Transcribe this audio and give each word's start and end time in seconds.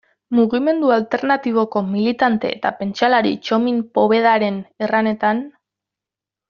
Mugimendu 0.35 0.87
alternatiboko 0.95 1.83
militante 1.91 2.51
eta 2.55 2.73
pentsalari 2.81 3.37
Txomin 3.45 3.81
Povedaren 3.99 4.61
erranetan. 4.87 5.49